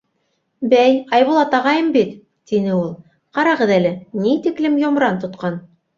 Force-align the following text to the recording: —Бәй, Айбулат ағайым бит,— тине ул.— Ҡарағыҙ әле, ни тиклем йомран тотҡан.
—Бәй, 0.71 0.93
Айбулат 1.17 1.53
ағайым 1.57 1.91
бит,— 1.97 2.15
тине 2.53 2.73
ул.— 2.77 2.89
Ҡарағыҙ 3.39 3.75
әле, 3.77 3.95
ни 4.25 4.37
тиклем 4.47 4.81
йомран 4.87 5.25
тотҡан. 5.27 5.65